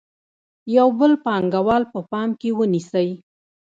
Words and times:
یو 0.77 0.87
بل 0.99 1.11
پانګوال 1.25 1.83
په 1.93 1.99
پام 2.11 2.29
کې 2.39 2.49
ونیسئ 2.57 3.09